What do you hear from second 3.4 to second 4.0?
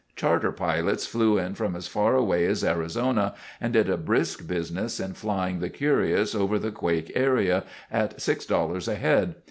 and did a